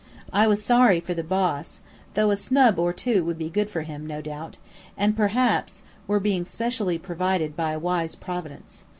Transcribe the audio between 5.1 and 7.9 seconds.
perhaps were being specially provided by a